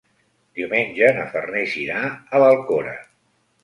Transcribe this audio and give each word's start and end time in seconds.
Diumenge 0.59 1.11
na 1.19 1.27
Farners 1.35 1.79
irà 1.85 2.03
a 2.11 2.45
l'Alcora. 2.45 3.01